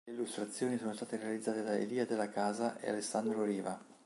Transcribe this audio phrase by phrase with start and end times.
[0.03, 3.79] Le illustrazioni sono state realizzate da Elia Dalla Casa e Alessandro Riva.